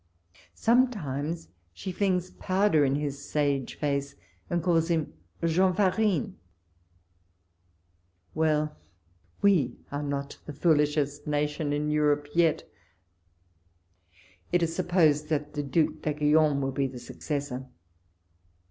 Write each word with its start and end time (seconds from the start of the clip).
Sometimes 0.55 1.49
she 1.73 1.93
tlings 1.93 2.35
pow 2.39 2.67
der 2.69 2.83
in 2.83 2.95
his 2.95 3.23
sage 3.23 3.75
face, 3.75 4.15
and 4.49 4.63
calls 4.63 4.87
him 4.89 5.13
Jean 5.45 5.73
Farinc! 5.75 6.33
Well! 8.33 8.75
we 9.43 9.75
are 9.91 10.01
not 10.01 10.39
the 10.47 10.53
foolishest 10.53 11.27
nation 11.27 11.71
in 11.71 11.91
Europe 11.91 12.29
yet! 12.33 12.67
It 14.51 14.63
is 14.63 14.75
supposed 14.75 15.29
that 15.29 15.53
the 15.53 15.61
Due 15.61 15.91
d'Aiguillon 16.01 16.61
will 16.61 16.71
be 16.71 16.87
the 16.87 16.97
successor. 16.97 17.67